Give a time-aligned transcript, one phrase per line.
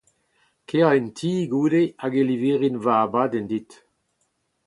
[0.69, 3.69] Kae en ti goude hag e livirin ma abadenn dit.